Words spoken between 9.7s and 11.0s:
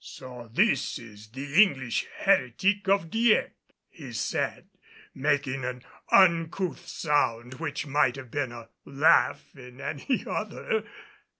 any other.